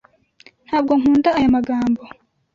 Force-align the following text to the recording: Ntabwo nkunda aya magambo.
Ntabwo 0.67 0.91
nkunda 0.99 1.29
aya 1.37 1.49
magambo. 1.55 2.01